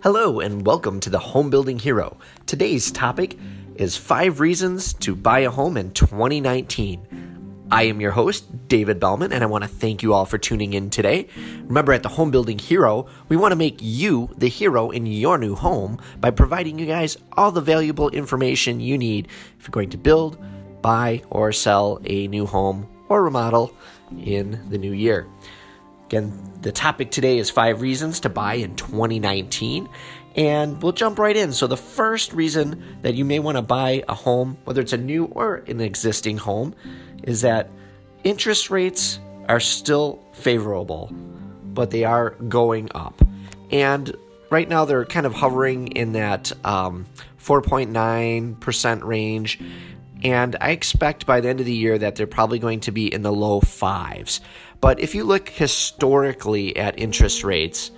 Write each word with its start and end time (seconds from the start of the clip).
Hello, 0.00 0.38
and 0.38 0.64
welcome 0.64 1.00
to 1.00 1.10
the 1.10 1.18
Home 1.18 1.50
Building 1.50 1.76
Hero. 1.76 2.18
Today's 2.46 2.92
topic 2.92 3.36
is 3.74 3.96
five 3.96 4.38
reasons 4.38 4.92
to 4.92 5.16
buy 5.16 5.40
a 5.40 5.50
home 5.50 5.76
in 5.76 5.90
2019. 5.90 7.66
I 7.72 7.82
am 7.82 8.00
your 8.00 8.12
host, 8.12 8.68
David 8.68 9.00
Bellman, 9.00 9.32
and 9.32 9.42
I 9.42 9.48
want 9.48 9.64
to 9.64 9.68
thank 9.68 10.04
you 10.04 10.14
all 10.14 10.24
for 10.24 10.38
tuning 10.38 10.74
in 10.74 10.90
today. 10.90 11.26
Remember, 11.64 11.92
at 11.92 12.04
the 12.04 12.10
Home 12.10 12.30
Building 12.30 12.60
Hero, 12.60 13.08
we 13.28 13.36
want 13.36 13.50
to 13.50 13.56
make 13.56 13.78
you 13.80 14.30
the 14.38 14.46
hero 14.46 14.90
in 14.90 15.04
your 15.04 15.36
new 15.36 15.56
home 15.56 16.00
by 16.20 16.30
providing 16.30 16.78
you 16.78 16.86
guys 16.86 17.16
all 17.32 17.50
the 17.50 17.60
valuable 17.60 18.08
information 18.10 18.78
you 18.78 18.96
need 18.96 19.26
if 19.58 19.66
you're 19.66 19.72
going 19.72 19.90
to 19.90 19.98
build, 19.98 20.38
buy, 20.80 21.24
or 21.28 21.50
sell 21.50 22.00
a 22.04 22.28
new 22.28 22.46
home 22.46 22.88
or 23.08 23.24
remodel 23.24 23.74
in 24.24 24.64
the 24.70 24.78
new 24.78 24.92
year. 24.92 25.26
Again, 26.08 26.32
the 26.62 26.72
topic 26.72 27.10
today 27.10 27.36
is 27.36 27.50
five 27.50 27.82
reasons 27.82 28.20
to 28.20 28.30
buy 28.30 28.54
in 28.54 28.74
2019. 28.76 29.90
And 30.36 30.82
we'll 30.82 30.92
jump 30.92 31.18
right 31.18 31.36
in. 31.36 31.52
So, 31.52 31.66
the 31.66 31.76
first 31.76 32.32
reason 32.32 32.82
that 33.02 33.14
you 33.14 33.26
may 33.26 33.40
want 33.40 33.58
to 33.58 33.62
buy 33.62 34.04
a 34.08 34.14
home, 34.14 34.56
whether 34.64 34.80
it's 34.80 34.94
a 34.94 34.96
new 34.96 35.26
or 35.26 35.56
an 35.66 35.82
existing 35.82 36.38
home, 36.38 36.74
is 37.24 37.42
that 37.42 37.68
interest 38.24 38.70
rates 38.70 39.20
are 39.50 39.60
still 39.60 40.24
favorable, 40.32 41.12
but 41.74 41.90
they 41.90 42.04
are 42.04 42.30
going 42.30 42.88
up. 42.94 43.20
And 43.70 44.16
right 44.48 44.66
now, 44.66 44.86
they're 44.86 45.04
kind 45.04 45.26
of 45.26 45.34
hovering 45.34 45.88
in 45.88 46.12
that 46.12 46.52
um, 46.64 47.04
4.9% 47.38 49.04
range. 49.04 49.60
And 50.24 50.56
I 50.60 50.70
expect 50.70 51.26
by 51.26 51.40
the 51.40 51.48
end 51.48 51.60
of 51.60 51.66
the 51.66 51.74
year 51.74 51.98
that 51.98 52.16
they're 52.16 52.26
probably 52.26 52.58
going 52.58 52.80
to 52.80 52.92
be 52.92 53.12
in 53.12 53.22
the 53.22 53.32
low 53.32 53.60
fives. 53.60 54.40
But 54.80 55.00
if 55.00 55.14
you 55.14 55.24
look 55.24 55.48
historically 55.48 56.76
at 56.76 56.98
interest 56.98 57.44
rates, 57.44 57.90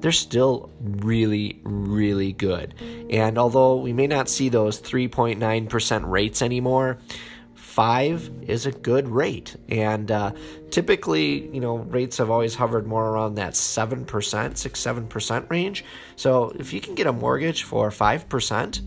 they're 0.00 0.12
still 0.12 0.70
really, 0.80 1.60
really 1.62 2.32
good. 2.32 2.74
And 3.10 3.38
although 3.38 3.76
we 3.76 3.92
may 3.92 4.06
not 4.06 4.28
see 4.28 4.48
those 4.48 4.80
3.9% 4.80 6.08
rates 6.08 6.42
anymore, 6.42 6.98
five 7.54 8.30
is 8.42 8.66
a 8.66 8.72
good 8.72 9.08
rate. 9.08 9.56
And 9.68 10.10
uh, 10.10 10.32
typically, 10.70 11.48
you 11.54 11.60
know, 11.60 11.78
rates 11.78 12.18
have 12.18 12.30
always 12.30 12.54
hovered 12.54 12.86
more 12.86 13.08
around 13.10 13.34
that 13.34 13.52
7%, 13.52 14.56
6 14.56 14.80
7% 14.80 15.50
range. 15.50 15.84
So 16.16 16.52
if 16.58 16.72
you 16.72 16.80
can 16.80 16.94
get 16.94 17.06
a 17.06 17.12
mortgage 17.12 17.64
for 17.64 17.90
5%, 17.90 18.80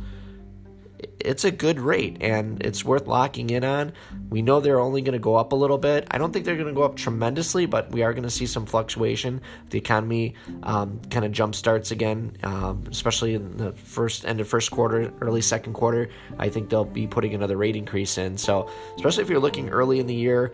it's 1.24 1.46
a 1.46 1.52
good 1.52 1.80
rate 1.80 2.18
and 2.22 2.62
it's 2.64 2.84
worth 2.84 3.08
locking 3.08 3.50
in 3.50 3.64
on. 3.64 3.94
We 4.30 4.42
know 4.42 4.60
they're 4.60 4.80
only 4.80 5.02
going 5.02 5.14
to 5.14 5.20
go 5.20 5.36
up 5.36 5.52
a 5.52 5.56
little 5.56 5.78
bit. 5.78 6.08
I 6.12 6.18
don't 6.18 6.32
think 6.32 6.46
they're 6.46 6.56
going 6.56 6.68
to 6.68 6.74
go 6.74 6.84
up 6.84 6.96
tremendously, 6.96 7.66
but 7.66 7.92
we 7.92 8.04
are 8.04 8.14
going 8.14 8.24
to 8.24 8.30
see 8.30 8.46
some 8.46 8.66
fluctuation. 8.66 9.42
The 9.70 9.78
economy 9.78 10.36
um, 10.64 11.00
kind 11.10 11.26
of 11.26 11.32
jump 11.32 11.56
starts 11.56 11.92
again, 11.92 12.38
um, 12.44 12.84
especially 12.90 13.36
in 13.36 13.58
the 13.58 13.72
first 13.72 14.26
end 14.26 14.42
of 14.42 14.48
first 14.48 14.72
quarter, 14.72 15.12
early 15.22 15.42
second 15.42 15.74
quarter. 15.74 16.10
I 16.38 16.50
think 16.50 16.70
they'll 16.70 16.86
be 16.86 17.08
putting 17.08 17.34
another 17.34 17.58
rate 17.58 17.76
increase 17.76 18.18
in. 18.18 18.38
So, 18.38 18.70
especially 18.96 19.24
if 19.24 19.30
you're 19.30 19.40
looking 19.40 19.70
early 19.70 20.00
in 20.00 20.08
the 20.08 20.16
year, 20.16 20.54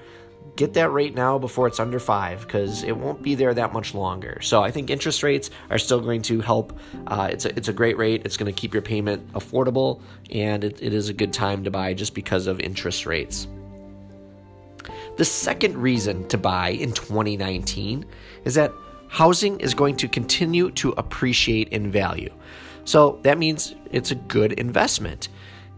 get 0.60 0.74
that 0.74 0.92
rate 0.92 1.16
now 1.16 1.40
before 1.40 1.68
it's 1.68 1.80
under 1.80 2.00
five 2.00 2.42
because 2.42 2.84
it 2.84 2.92
won't 2.92 3.24
be 3.24 3.34
there 3.34 3.54
that 3.54 3.72
much 3.72 3.94
longer. 3.94 4.42
So 4.42 4.62
I 4.62 4.72
think 4.72 4.90
interest 4.90 5.24
rates 5.24 5.50
are 5.70 5.78
still 5.78 6.02
going 6.02 6.22
to 6.24 6.42
help. 6.42 6.78
Uh, 7.08 7.30
it's 7.32 7.46
a, 7.46 7.56
it's 7.56 7.70
a 7.70 7.74
great 7.74 7.98
rate. 7.98 8.24
It's 8.26 8.36
going 8.36 8.54
to 8.54 8.62
keep 8.62 8.74
your 8.74 8.82
payment 8.82 9.32
affordable, 9.32 10.02
and 10.32 10.66
it, 10.66 10.84
it 10.84 10.94
is 10.94 11.08
a 11.08 11.14
good 11.14 11.32
time 11.32 11.64
to 11.64 11.72
buy 11.72 11.94
just 11.94 12.14
because 12.14 12.46
of 12.46 12.60
interest 12.60 13.06
rates. 13.06 13.48
The 15.16 15.24
second 15.24 15.78
reason 15.78 16.28
to 16.28 16.38
buy 16.38 16.72
in 16.72 16.92
2019 16.92 18.06
is 18.44 18.56
that 18.56 18.74
housing 19.08 19.62
is 19.62 19.74
going 19.74 19.96
to 19.96 20.10
continue 20.10 20.72
to 20.72 20.90
appreciate 20.98 21.70
in 21.70 21.90
value. 21.90 22.34
So 22.84 23.20
that 23.24 23.38
means 23.38 23.76
it's 23.92 24.12
a 24.12 24.16
good 24.16 24.52
investment. 24.54 25.30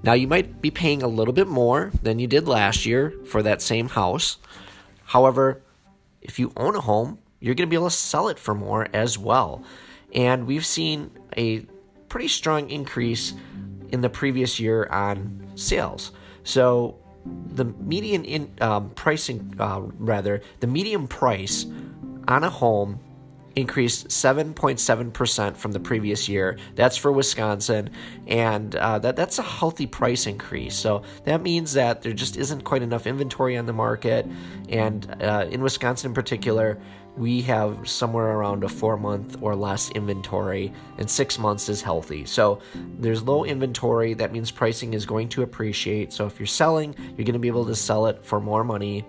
Now, 0.02 0.14
you 0.14 0.28
might 0.28 0.59
be 0.59 0.72
paying 0.72 1.03
a 1.03 1.08
little 1.08 1.34
bit 1.34 1.47
more 1.47 1.91
than 2.02 2.18
you 2.18 2.25
did 2.25 2.47
last 2.47 2.88
year 2.88 3.14
for 3.25 3.44
that 3.44 3.62
same 3.62 3.90
house. 3.90 4.38
However, 5.12 5.62
if 6.22 6.40
you 6.40 6.54
own 6.56 6.74
a 6.78 6.80
home, 6.80 7.20
you're 7.42 7.54
going 7.54 7.68
to 7.68 7.70
be 7.70 7.76
able 7.76 7.90
to 7.90 7.96
sell 7.96 8.30
it 8.30 8.40
for 8.40 8.56
more 8.56 8.88
as 8.94 9.18
well. 9.18 9.62
And 10.16 10.48
we've 10.48 10.66
seen 10.66 11.12
a 11.36 11.66
pretty 12.08 12.30
strong 12.30 12.70
increase 12.70 13.34
in 13.90 14.00
the 14.00 14.10
previous 14.10 14.58
year 14.58 14.86
on 14.86 15.52
sales. 15.56 16.14
So 16.46 16.98
the 17.26 17.66
median 17.66 18.24
in 18.24 18.54
um, 18.62 18.92
pricing, 18.92 19.54
uh, 19.60 19.82
rather, 20.00 20.44
the 20.62 20.68
median 20.68 21.10
price 21.10 21.66
on 22.30 22.46
a 22.46 22.50
home 22.50 22.98
increased 23.56 24.08
7.7% 24.08 25.58
from 25.58 25.72
the 25.72 25.80
previous 25.80 26.30
year. 26.30 26.58
That's 26.76 26.98
for 26.98 27.12
Wisconsin, 27.12 27.90
and 28.28 28.76
uh, 28.76 29.00
that 29.00 29.16
that's 29.16 29.40
a 29.40 29.44
healthy 29.44 29.88
price 29.88 30.28
increase. 30.28 30.76
So 30.76 31.04
that 31.26 31.42
means 31.42 31.74
that 31.74 32.02
there 32.02 32.14
just 32.14 32.38
isn't 32.38 32.64
quite 32.64 32.82
enough 32.82 33.08
inventory 33.08 33.58
on 33.58 33.66
the 33.66 33.74
market, 33.74 34.26
and 34.70 35.10
uh, 35.22 35.48
in 35.50 35.62
Wisconsin 35.62 36.12
in 36.12 36.16
particular. 36.16 36.80
We 37.18 37.42
have 37.42 37.90
somewhere 37.90 38.28
around 38.28 38.64
a 38.64 38.70
four 38.70 38.96
month 38.96 39.36
or 39.42 39.54
less 39.54 39.92
inventory, 39.92 40.72
and 40.98 41.12
six 41.12 41.38
months 41.38 41.68
is 41.68 41.82
healthy. 41.82 42.24
So 42.24 42.62
there's 43.00 43.22
low 43.22 43.44
inventory. 43.44 44.14
That 44.14 44.32
means 44.32 44.50
pricing 44.50 44.94
is 44.94 45.06
going 45.06 45.28
to 45.30 45.42
appreciate. 45.42 46.14
So 46.14 46.26
if 46.26 46.40
you're 46.40 46.48
selling, 46.48 46.96
you're 47.18 47.26
going 47.26 47.34
to 47.34 47.40
be 47.40 47.50
able 47.50 47.66
to 47.66 47.76
sell 47.76 48.06
it 48.06 48.24
for 48.24 48.40
more 48.40 48.64
money. 48.64 49.06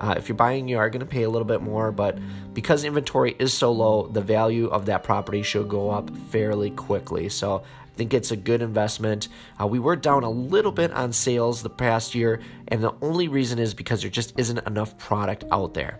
Uh, 0.00 0.14
if 0.16 0.28
you're 0.28 0.36
buying, 0.36 0.68
you 0.68 0.78
are 0.78 0.90
going 0.90 1.00
to 1.00 1.06
pay 1.06 1.22
a 1.22 1.30
little 1.30 1.46
bit 1.46 1.60
more, 1.60 1.90
but 1.92 2.18
because 2.54 2.84
inventory 2.84 3.34
is 3.38 3.52
so 3.52 3.72
low, 3.72 4.06
the 4.06 4.20
value 4.20 4.68
of 4.68 4.86
that 4.86 5.02
property 5.02 5.42
should 5.42 5.68
go 5.68 5.90
up 5.90 6.10
fairly 6.30 6.70
quickly. 6.70 7.28
So 7.28 7.62
I 7.64 7.96
think 7.96 8.14
it's 8.14 8.30
a 8.30 8.36
good 8.36 8.62
investment. 8.62 9.28
Uh, 9.60 9.66
we 9.66 9.78
were 9.78 9.96
down 9.96 10.22
a 10.22 10.30
little 10.30 10.72
bit 10.72 10.92
on 10.92 11.12
sales 11.12 11.62
the 11.62 11.70
past 11.70 12.14
year, 12.14 12.40
and 12.68 12.82
the 12.82 12.94
only 13.02 13.28
reason 13.28 13.58
is 13.58 13.74
because 13.74 14.02
there 14.02 14.10
just 14.10 14.38
isn't 14.38 14.66
enough 14.66 14.96
product 14.98 15.44
out 15.50 15.74
there. 15.74 15.98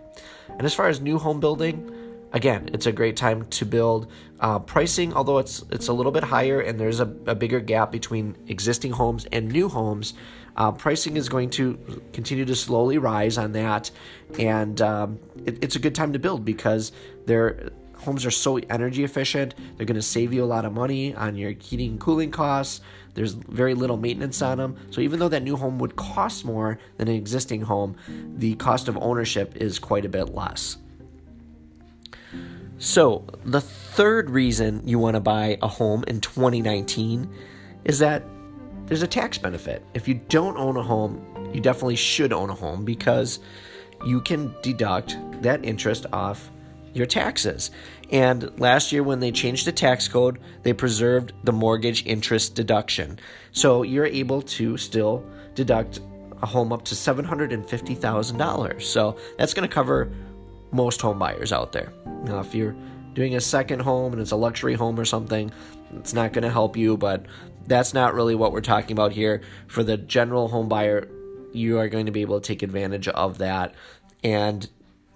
And 0.48 0.62
as 0.62 0.74
far 0.74 0.88
as 0.88 1.00
new 1.00 1.18
home 1.18 1.40
building, 1.40 1.90
again, 2.32 2.70
it's 2.72 2.86
a 2.86 2.92
great 2.92 3.16
time 3.16 3.46
to 3.46 3.64
build. 3.64 4.10
Uh, 4.40 4.58
pricing, 4.58 5.12
although 5.14 5.38
it's 5.38 5.64
it's 5.70 5.88
a 5.88 5.92
little 5.92 6.12
bit 6.12 6.22
higher 6.22 6.60
and 6.60 6.78
there's 6.78 7.00
a, 7.00 7.10
a 7.26 7.34
bigger 7.34 7.58
gap 7.58 7.90
between 7.90 8.36
existing 8.46 8.92
homes 8.92 9.26
and 9.32 9.48
new 9.48 9.68
homes, 9.68 10.14
uh, 10.58 10.72
pricing 10.72 11.16
is 11.16 11.28
going 11.28 11.48
to 11.50 11.78
continue 12.12 12.44
to 12.44 12.54
slowly 12.54 12.98
rise 12.98 13.38
on 13.38 13.52
that, 13.52 13.90
and 14.38 14.80
um, 14.82 15.18
it, 15.46 15.62
it's 15.62 15.76
a 15.76 15.78
good 15.78 15.94
time 15.94 16.12
to 16.12 16.18
build 16.18 16.44
because 16.44 16.92
their 17.26 17.70
homes 17.96 18.26
are 18.26 18.30
so 18.30 18.58
energy 18.70 19.04
efficient. 19.04 19.54
They're 19.76 19.86
going 19.86 19.94
to 19.94 20.02
save 20.02 20.32
you 20.32 20.44
a 20.44 20.46
lot 20.46 20.64
of 20.64 20.72
money 20.72 21.14
on 21.14 21.36
your 21.36 21.52
heating 21.52 21.92
and 21.92 22.00
cooling 22.00 22.30
costs. 22.30 22.80
There's 23.14 23.32
very 23.32 23.74
little 23.74 23.96
maintenance 23.96 24.42
on 24.42 24.58
them. 24.58 24.76
So 24.90 25.00
even 25.00 25.18
though 25.18 25.28
that 25.28 25.42
new 25.42 25.56
home 25.56 25.78
would 25.78 25.96
cost 25.96 26.44
more 26.44 26.78
than 26.98 27.08
an 27.08 27.14
existing 27.14 27.62
home, 27.62 27.96
the 28.36 28.54
cost 28.56 28.86
of 28.88 28.96
ownership 28.98 29.56
is 29.56 29.78
quite 29.78 30.04
a 30.04 30.08
bit 30.08 30.34
less. 30.34 30.78
So, 32.80 33.26
the 33.44 33.60
third 33.60 34.30
reason 34.30 34.86
you 34.86 35.00
want 35.00 35.14
to 35.14 35.20
buy 35.20 35.58
a 35.60 35.66
home 35.66 36.04
in 36.06 36.20
2019 36.20 37.28
is 37.84 37.98
that 37.98 38.22
there's 38.88 39.02
a 39.02 39.06
tax 39.06 39.38
benefit. 39.38 39.84
If 39.94 40.08
you 40.08 40.14
don't 40.14 40.56
own 40.56 40.76
a 40.76 40.82
home, 40.82 41.50
you 41.52 41.60
definitely 41.60 41.96
should 41.96 42.32
own 42.32 42.50
a 42.50 42.54
home 42.54 42.84
because 42.84 43.38
you 44.04 44.20
can 44.20 44.54
deduct 44.62 45.16
that 45.42 45.64
interest 45.64 46.06
off 46.12 46.50
your 46.94 47.06
taxes. 47.06 47.70
And 48.10 48.58
last 48.58 48.90
year, 48.90 49.02
when 49.02 49.20
they 49.20 49.30
changed 49.30 49.66
the 49.66 49.72
tax 49.72 50.08
code, 50.08 50.40
they 50.62 50.72
preserved 50.72 51.34
the 51.44 51.52
mortgage 51.52 52.06
interest 52.06 52.54
deduction. 52.54 53.18
So 53.52 53.82
you're 53.82 54.06
able 54.06 54.40
to 54.42 54.78
still 54.78 55.22
deduct 55.54 56.00
a 56.40 56.46
home 56.46 56.72
up 56.72 56.84
to 56.86 56.94
$750,000. 56.94 58.82
So 58.82 59.18
that's 59.36 59.52
going 59.52 59.68
to 59.68 59.74
cover 59.74 60.10
most 60.70 61.00
home 61.00 61.18
buyers 61.18 61.52
out 61.52 61.72
there. 61.72 61.92
Now, 62.24 62.40
if 62.40 62.54
you're 62.54 62.74
doing 63.18 63.34
a 63.34 63.40
second 63.40 63.80
home 63.80 64.12
and 64.12 64.22
it's 64.22 64.30
a 64.30 64.36
luxury 64.36 64.74
home 64.74 64.98
or 64.98 65.04
something, 65.04 65.50
it's 65.96 66.14
not 66.14 66.32
going 66.32 66.44
to 66.44 66.50
help 66.50 66.76
you, 66.76 66.96
but 66.96 67.26
that's 67.66 67.92
not 67.92 68.14
really 68.14 68.36
what 68.36 68.52
we're 68.52 68.60
talking 68.60 68.92
about 68.92 69.10
here. 69.10 69.42
For 69.66 69.82
the 69.82 69.96
general 69.96 70.46
home 70.46 70.68
buyer, 70.68 71.08
you 71.52 71.80
are 71.80 71.88
going 71.88 72.06
to 72.06 72.12
be 72.12 72.20
able 72.20 72.40
to 72.40 72.46
take 72.46 72.62
advantage 72.62 73.08
of 73.08 73.38
that. 73.38 73.74
And 74.22 74.68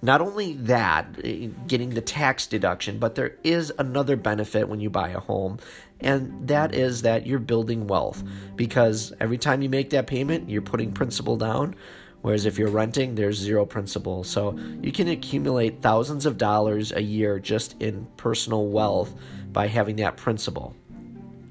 not 0.03 0.21
only 0.21 0.55
that, 0.55 1.07
eh, 1.23 1.47
getting 1.69 1.91
the 1.91 2.01
tax 2.01 2.49
deduction, 2.49 2.99
but 2.99 3.15
there 3.15 3.37
is 3.45 3.73
another 3.79 4.17
benefit 4.17 4.69
when 4.69 4.81
you 4.81 4.91
buy 4.91 5.11
a 5.11 5.21
home, 5.21 5.59
and 6.01 6.49
that 6.49 6.75
is 6.75 7.03
that 7.03 7.25
you're 7.25 7.39
building 7.39 7.87
wealth 7.87 8.25
because 8.57 9.13
every 9.21 9.39
time 9.39 9.63
you 9.63 9.69
make 9.69 9.91
that 9.91 10.09
payment, 10.09 10.51
you're 10.51 10.61
putting 10.61 10.91
principal 10.91 11.37
down. 11.37 11.77
Whereas 12.23 12.47
if 12.47 12.59
you're 12.59 12.71
renting, 12.71 13.15
there's 13.15 13.37
zero 13.37 13.67
principal. 13.67 14.25
So 14.25 14.59
you 14.81 14.93
can 14.93 15.09
accumulate 15.09 15.83
thousands 15.83 16.25
of 16.25 16.39
dollars 16.39 16.93
a 16.93 17.03
year 17.03 17.39
just 17.39 17.81
in 17.83 18.07
personal 18.17 18.69
wealth 18.69 19.13
by 19.53 19.67
having 19.67 19.97
that 19.97 20.17
principal. 20.17 20.75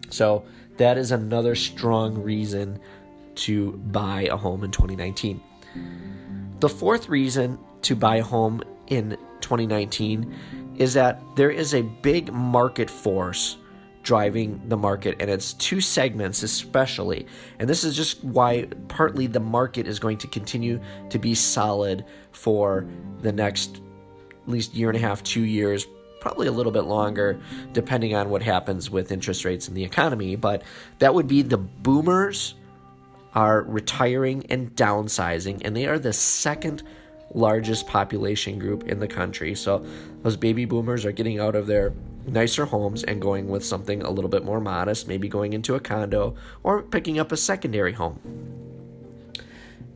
So 0.10 0.44
that 0.78 0.98
is 0.98 1.12
another 1.12 1.56
strong 1.56 2.22
reason 2.22 2.80
to 3.36 3.74
buy 3.74 4.24
a 4.24 4.38
home 4.38 4.64
in 4.64 4.72
2019. 4.72 5.42
The 6.60 6.70
fourth 6.70 7.10
reason 7.10 7.60
to 7.84 7.96
buy 7.96 8.18
a 8.18 8.24
home 8.24 8.64
in 8.88 9.18
2019 9.42 10.34
is 10.78 10.94
that 10.94 11.22
there 11.36 11.52
is 11.52 11.74
a 11.74 11.82
big 11.82 12.32
market 12.32 12.90
force 12.90 13.58
driving 14.04 14.62
the 14.68 14.78
market, 14.78 15.16
and 15.20 15.30
it's 15.30 15.54
two 15.54 15.82
segments 15.82 16.44
especially. 16.44 17.28
And 17.60 17.70
this 17.70 17.84
is 17.84 17.96
just 17.96 18.24
why 18.24 18.68
partly 18.88 19.28
the 19.28 19.40
market 19.40 19.88
is 19.88 20.00
going 20.00 20.18
to 20.20 20.28
continue 20.28 20.82
to 21.10 21.20
be 21.20 21.36
solid 21.36 22.06
for 22.32 22.88
the 23.22 23.32
next 23.32 23.82
at 24.44 24.50
least 24.50 24.74
year 24.74 24.90
and 24.90 24.98
a 24.98 25.02
half, 25.02 25.22
two 25.24 25.44
years, 25.44 25.86
probably 26.20 26.48
a 26.48 26.52
little 26.52 26.72
bit 26.72 26.84
longer, 26.84 27.40
depending 27.74 28.16
on 28.16 28.30
what 28.30 28.42
happens 28.42 28.90
with 28.90 29.12
interest 29.12 29.46
rates 29.46 29.68
in 29.68 29.74
the 29.74 29.84
economy. 29.84 30.36
But 30.36 30.64
that 31.00 31.14
would 31.14 31.28
be 31.28 31.42
the 31.42 31.58
boomers 31.58 32.56
are 33.34 33.62
retiring 33.62 34.46
and 34.50 34.76
downsizing, 34.76 35.62
and 35.64 35.76
they 35.76 35.86
are 35.86 36.00
the 36.00 36.14
second 36.14 36.84
largest 37.34 37.88
population 37.88 38.60
group 38.60 38.84
in 38.84 39.00
the 39.00 39.08
country. 39.08 39.56
So 39.56 39.86
those 40.22 40.36
baby 40.36 40.66
boomers 40.66 41.06
are 41.06 41.12
getting 41.12 41.40
out 41.40 41.56
of 41.56 41.66
their 41.68 41.94
nicer 42.26 42.66
homes 42.66 43.04
and 43.04 43.22
going 43.22 43.48
with 43.48 43.66
something 43.66 44.02
a 44.02 44.10
little 44.10 44.30
bit 44.30 44.44
more 44.44 44.60
modest, 44.60 45.08
maybe 45.08 45.28
going 45.28 45.54
into 45.54 45.76
a 45.76 45.80
condo 45.80 46.36
or 46.64 46.84
picking 46.84 47.20
up 47.20 47.32
a 47.32 47.38
secondary 47.38 47.94
home. 47.94 48.20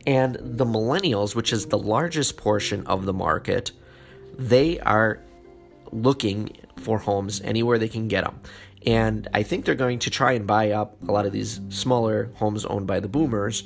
And 0.06 0.36
the 0.40 0.64
millennials, 0.64 1.34
which 1.34 1.52
is 1.52 1.66
the 1.66 1.78
largest 1.78 2.36
portion 2.36 2.86
of 2.86 3.06
the 3.06 3.12
market, 3.12 3.72
they 4.38 4.78
are 4.80 5.20
looking 5.90 6.56
for 6.76 6.98
homes 6.98 7.40
anywhere 7.40 7.78
they 7.78 7.88
can 7.88 8.08
get 8.08 8.24
them. 8.24 8.40
And 8.86 9.26
I 9.34 9.42
think 9.42 9.64
they're 9.64 9.74
going 9.74 9.98
to 10.00 10.10
try 10.10 10.32
and 10.32 10.46
buy 10.46 10.70
up 10.70 10.96
a 11.08 11.10
lot 11.10 11.26
of 11.26 11.32
these 11.32 11.60
smaller 11.70 12.30
homes 12.36 12.64
owned 12.64 12.86
by 12.86 13.00
the 13.00 13.08
boomers. 13.08 13.64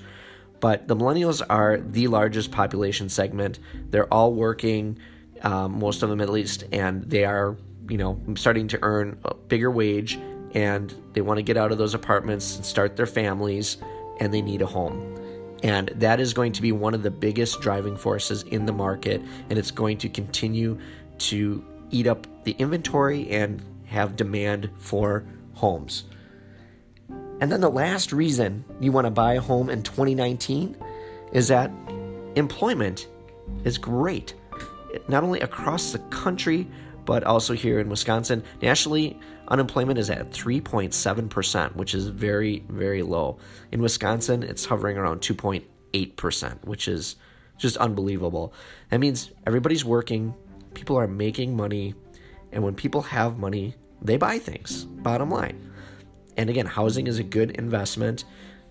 But 0.60 0.88
the 0.88 0.96
millennials 0.96 1.42
are 1.48 1.78
the 1.78 2.08
largest 2.08 2.50
population 2.50 3.08
segment. 3.08 3.58
They're 3.90 4.12
all 4.12 4.32
working, 4.32 4.98
um, 5.42 5.78
most 5.78 6.02
of 6.02 6.08
them 6.08 6.20
at 6.20 6.28
least, 6.28 6.64
and 6.72 7.02
they 7.04 7.24
are, 7.24 7.56
you 7.90 7.98
know, 7.98 8.20
starting 8.36 8.68
to 8.68 8.78
earn 8.82 9.18
a 9.24 9.34
bigger 9.34 9.70
wage 9.70 10.18
and 10.54 10.94
they 11.12 11.20
want 11.20 11.38
to 11.38 11.42
get 11.42 11.56
out 11.56 11.72
of 11.72 11.78
those 11.78 11.94
apartments 11.94 12.56
and 12.56 12.64
start 12.64 12.96
their 12.96 13.06
families 13.06 13.76
and 14.20 14.32
they 14.32 14.42
need 14.42 14.62
a 14.62 14.66
home. 14.66 15.16
And 15.62 15.88
that 15.96 16.20
is 16.20 16.32
going 16.32 16.52
to 16.52 16.62
be 16.62 16.72
one 16.72 16.94
of 16.94 17.02
the 17.02 17.10
biggest 17.10 17.60
driving 17.60 17.96
forces 17.96 18.44
in 18.44 18.64
the 18.64 18.72
market, 18.72 19.20
and 19.50 19.58
it's 19.58 19.70
going 19.70 19.98
to 19.98 20.08
continue 20.08 20.78
to 21.18 21.64
eat 21.90 22.06
up 22.06 22.26
the 22.44 22.52
inventory 22.52 23.28
and 23.28 23.62
have 23.84 24.16
demand 24.16 24.70
for 24.78 25.26
homes. 25.54 26.04
And 27.40 27.50
then 27.52 27.60
the 27.60 27.70
last 27.70 28.12
reason 28.12 28.64
you 28.80 28.92
want 28.92 29.06
to 29.06 29.10
buy 29.10 29.34
a 29.34 29.40
home 29.40 29.68
in 29.68 29.82
2019 29.82 30.76
is 31.32 31.48
that 31.48 31.70
employment 32.36 33.06
is 33.64 33.76
great. 33.76 34.34
Not 35.08 35.24
only 35.24 35.40
across 35.40 35.92
the 35.92 35.98
country, 36.10 36.66
but 37.10 37.24
also 37.24 37.54
here 37.54 37.80
in 37.80 37.88
Wisconsin. 37.88 38.40
Nationally, 38.62 39.18
unemployment 39.48 39.98
is 39.98 40.10
at 40.10 40.30
3.7%, 40.30 41.74
which 41.74 41.92
is 41.92 42.06
very, 42.06 42.62
very 42.68 43.02
low. 43.02 43.36
In 43.72 43.82
Wisconsin, 43.82 44.44
it's 44.44 44.64
hovering 44.64 44.96
around 44.96 45.20
2.8%, 45.20 46.64
which 46.64 46.86
is 46.86 47.16
just 47.58 47.76
unbelievable. 47.78 48.54
That 48.90 49.00
means 49.00 49.32
everybody's 49.44 49.84
working, 49.84 50.36
people 50.72 50.96
are 50.96 51.08
making 51.08 51.56
money, 51.56 51.94
and 52.52 52.62
when 52.62 52.76
people 52.76 53.02
have 53.02 53.40
money, 53.40 53.74
they 54.00 54.16
buy 54.16 54.38
things, 54.38 54.84
bottom 54.84 55.32
line. 55.32 55.68
And 56.36 56.48
again, 56.48 56.66
housing 56.66 57.08
is 57.08 57.18
a 57.18 57.24
good 57.24 57.50
investment. 57.50 58.24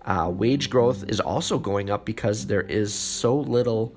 Uh, 0.06 0.32
wage 0.34 0.70
growth 0.70 1.04
is 1.08 1.20
also 1.20 1.58
going 1.58 1.90
up 1.90 2.06
because 2.06 2.46
there 2.46 2.62
is 2.62 2.94
so 2.94 3.36
little 3.36 3.94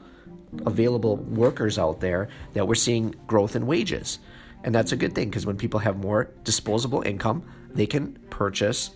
available 0.65 1.17
workers 1.17 1.79
out 1.79 1.99
there 1.99 2.29
that 2.53 2.67
we're 2.67 2.75
seeing 2.75 3.15
growth 3.27 3.55
in 3.55 3.65
wages. 3.65 4.19
And 4.63 4.73
that's 4.73 4.91
a 4.91 4.95
good 4.95 5.13
thing 5.13 5.29
because 5.29 5.45
when 5.45 5.57
people 5.57 5.79
have 5.81 5.97
more 5.97 6.31
disposable 6.43 7.01
income, 7.01 7.43
they 7.73 7.85
can 7.85 8.13
purchase 8.29 8.91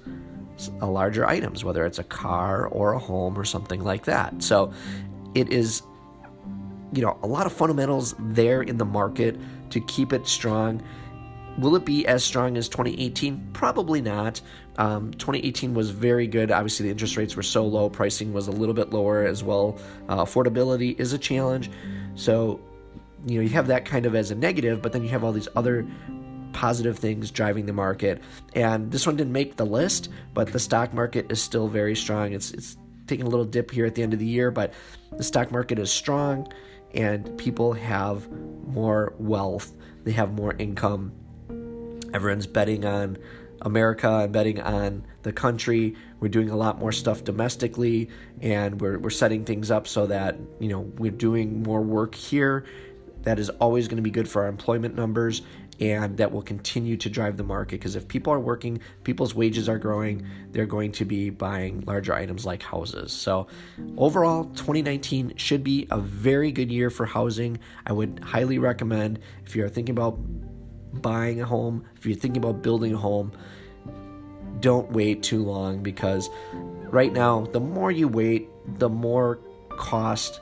a 0.82 0.86
uh, 0.86 0.88
larger 0.88 1.26
items, 1.26 1.64
whether 1.64 1.86
it's 1.86 2.00
a 2.00 2.04
car 2.04 2.68
or 2.68 2.94
a 2.94 3.00
home 3.00 3.38
or 3.38 3.44
something 3.44 3.84
like 3.84 4.06
that. 4.06 4.42
So 4.42 4.74
it 5.36 5.52
is, 5.52 5.84
you 6.94 7.02
know, 7.02 7.20
a 7.22 7.28
lot 7.28 7.46
of 7.46 7.54
fundamentals 7.54 8.16
there 8.18 8.62
in 8.62 8.78
the 8.78 8.86
market 8.86 9.38
to 9.72 9.82
keep 9.82 10.14
it 10.14 10.28
strong. 10.28 10.82
Will 11.58 11.76
it 11.76 11.86
be 11.86 12.06
as 12.06 12.24
strong 12.24 12.56
as 12.56 12.70
2018? 12.70 13.50
Probably 13.54 14.02
not. 14.02 14.42
Um, 14.78 15.12
2018 15.14 15.74
was 15.74 15.90
very 15.90 16.28
good. 16.28 16.52
Obviously, 16.52 16.86
the 16.86 16.92
interest 16.92 17.18
rates 17.18 17.36
were 17.36 17.44
so 17.44 17.66
low, 17.66 17.90
pricing 17.90 18.32
was 18.32 18.48
a 18.48 18.52
little 18.52 18.76
bit 18.76 18.92
lower 18.92 19.26
as 19.26 19.44
well. 19.44 19.80
Uh, 20.08 20.24
affordability 20.24 21.00
is 21.00 21.14
a 21.14 21.18
challenge. 21.18 21.72
So, 22.16 22.60
you 23.26 23.38
know, 23.38 23.42
you 23.42 23.50
have 23.50 23.68
that 23.68 23.86
kind 23.86 24.06
of 24.06 24.16
as 24.16 24.30
a 24.30 24.36
negative, 24.36 24.82
but 24.82 24.94
then 24.94 25.02
you 25.04 25.10
have 25.10 25.24
all 25.24 25.32
these 25.32 25.48
other 25.56 25.88
positive 26.54 26.98
things 26.98 27.32
driving 27.32 27.66
the 27.66 27.74
market. 27.74 28.22
And 28.54 28.92
this 28.92 29.08
one 29.08 29.16
didn't 29.16 29.34
make 29.34 29.56
the 29.56 29.66
list, 29.66 30.10
but 30.34 30.54
the 30.54 30.60
stock 30.60 30.94
market 30.94 31.32
is 31.32 31.42
still 31.42 31.68
very 31.68 31.96
strong. 31.96 32.34
It's 32.34 32.52
it's 32.52 32.78
taking 33.08 33.26
a 33.26 33.30
little 33.30 33.46
dip 33.46 33.72
here 33.72 33.86
at 33.86 33.96
the 33.96 34.04
end 34.04 34.14
of 34.14 34.20
the 34.20 34.26
year, 34.26 34.52
but 34.52 34.74
the 35.16 35.24
stock 35.24 35.52
market 35.52 35.80
is 35.80 35.92
strong 35.92 36.52
and 36.94 37.38
people 37.38 37.74
have 37.74 38.30
more 38.68 39.14
wealth. 39.18 39.72
They 40.04 40.12
have 40.12 40.34
more 40.34 40.56
income 40.58 41.12
Everyone's 42.14 42.48
betting 42.48 42.86
on 42.86 43.18
America 43.62 44.10
and 44.10 44.32
betting 44.32 44.62
on 44.62 45.06
the 45.24 45.32
country. 45.32 45.96
We're 46.20 46.30
doing 46.30 46.50
a 46.50 46.56
lot 46.56 46.80
more 46.80 46.92
stuff 46.92 47.24
domestically 47.24 48.10
and 48.42 48.80
we're, 48.80 49.00
we're 49.00 49.10
setting 49.10 49.46
things 49.46 49.72
up 49.72 49.88
so 49.88 50.08
that, 50.08 50.38
you 50.60 50.70
know, 50.70 50.82
we're 50.98 51.12
doing 51.12 51.64
more 51.64 51.82
work 51.82 52.16
here. 52.16 52.66
That 53.24 53.40
is 53.40 53.50
always 53.50 53.88
going 53.88 53.98
to 53.98 54.04
be 54.04 54.12
good 54.12 54.30
for 54.30 54.44
our 54.44 54.48
employment 54.48 54.96
numbers 54.96 55.42
and 55.80 56.18
that 56.18 56.32
will 56.32 56.42
continue 56.42 56.98
to 56.98 57.10
drive 57.10 57.38
the 57.38 57.44
market 57.44 57.80
because 57.80 57.96
if 57.96 58.08
people 58.08 58.34
are 58.34 58.40
working, 58.40 58.80
people's 59.04 59.36
wages 59.36 59.70
are 59.70 59.78
growing, 59.78 60.26
they're 60.52 60.66
going 60.66 60.92
to 60.94 61.06
be 61.06 61.30
buying 61.30 61.82
larger 61.82 62.14
items 62.14 62.46
like 62.46 62.64
houses. 62.64 63.12
So, 63.12 63.48
overall, 63.96 64.46
2019 64.46 65.34
should 65.38 65.64
be 65.64 65.88
a 65.92 66.00
very 66.00 66.52
good 66.52 66.72
year 66.72 66.90
for 66.90 67.06
housing. 67.06 67.60
I 67.86 67.94
would 67.94 68.20
highly 68.24 68.58
recommend 68.58 69.20
if 69.46 69.56
you're 69.56 69.70
thinking 69.70 69.94
about 69.94 70.18
buying 70.98 71.42
a 71.42 71.46
home, 71.46 71.86
if 71.96 72.06
you're 72.06 72.16
thinking 72.16 72.44
about 72.44 72.62
building 72.62 72.94
a 72.94 72.98
home, 72.98 73.32
don't 74.60 74.92
wait 74.92 75.24
too 75.24 75.44
long 75.44 75.84
because 75.84 76.30
right 76.90 77.14
now, 77.14 77.42
the 77.52 77.60
more 77.60 77.92
you 77.92 78.08
wait, 78.08 78.50
the 78.80 78.90
more 78.90 79.40
cost 79.70 80.40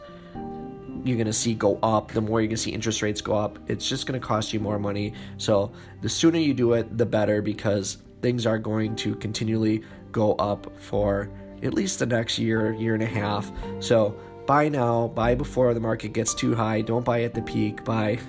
you're 1.03 1.17
going 1.17 1.27
to 1.27 1.33
see 1.33 1.53
go 1.53 1.77
up, 1.83 2.11
the 2.11 2.21
more 2.21 2.41
you're 2.41 2.47
going 2.47 2.55
to 2.55 2.61
see 2.61 2.71
interest 2.71 3.01
rates 3.01 3.21
go 3.21 3.35
up. 3.35 3.59
It's 3.67 3.87
just 3.87 4.07
going 4.07 4.19
to 4.19 4.25
cost 4.25 4.53
you 4.53 4.59
more 4.59 4.79
money. 4.79 5.13
So, 5.37 5.71
the 6.01 6.09
sooner 6.09 6.39
you 6.39 6.53
do 6.53 6.73
it, 6.73 6.97
the 6.97 7.05
better 7.05 7.41
because 7.41 7.97
things 8.21 8.45
are 8.45 8.57
going 8.57 8.95
to 8.97 9.15
continually 9.15 9.83
go 10.11 10.33
up 10.35 10.79
for 10.79 11.29
at 11.61 11.73
least 11.73 11.99
the 11.99 12.05
next 12.05 12.39
year, 12.39 12.73
year 12.73 12.95
and 12.95 13.03
a 13.03 13.07
half. 13.07 13.51
So, 13.79 14.17
buy 14.47 14.69
now, 14.69 15.09
buy 15.09 15.35
before 15.35 15.73
the 15.75 15.79
market 15.79 16.13
gets 16.13 16.33
too 16.33 16.55
high. 16.55 16.81
Don't 16.81 17.05
buy 17.05 17.23
at 17.23 17.35
the 17.35 17.41
peak. 17.43 17.83
Buy 17.83 18.19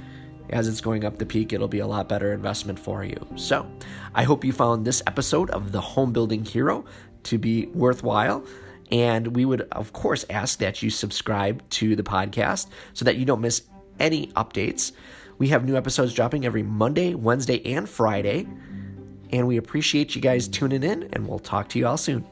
as 0.51 0.69
it's 0.69 0.81
going 0.81 1.05
up 1.05 1.19
the 1.19 1.27
peak, 1.27 1.53
it'll 1.53 1.69
be 1.69 1.81
a 1.81 1.87
lot 1.87 2.09
better 2.09 2.33
investment 2.33 2.79
for 2.79 3.05
you. 3.05 3.27
So, 3.37 3.71
I 4.15 4.23
hope 4.25 4.45
you 4.45 4.53
found 4.53 4.85
this 4.85 5.03
episode 5.07 5.51
of 5.51 5.73
the 5.73 5.81
Home 5.81 6.13
Building 6.13 6.45
Hero 6.45 6.85
to 7.25 7.39
be 7.39 7.67
worthwhile. 7.67 8.45
And 8.91 9.35
we 9.35 9.45
would, 9.45 9.63
of 9.73 9.93
course, 9.93 10.25
ask 10.31 10.59
that 10.61 10.83
you 10.83 10.91
subscribe 10.91 11.69
to 11.71 11.97
the 11.97 12.03
podcast 12.03 12.69
so 12.93 13.05
that 13.05 13.17
you 13.17 13.25
don't 13.25 13.41
miss 13.41 13.63
any 13.99 14.29
updates. 14.29 14.93
We 15.39 15.49
have 15.49 15.65
new 15.65 15.77
episodes 15.77 16.15
dropping 16.15 16.47
every 16.47 16.63
Monday, 16.63 17.15
Wednesday, 17.15 17.65
and 17.75 17.89
Friday. 17.89 18.47
And 19.33 19.49
we 19.49 19.57
appreciate 19.57 20.15
you 20.15 20.21
guys 20.21 20.47
tuning 20.47 20.83
in, 20.83 21.09
and 21.13 21.27
we'll 21.27 21.41
talk 21.41 21.69
to 21.71 21.79
you 21.79 21.87
all 21.87 21.97
soon. 21.97 22.25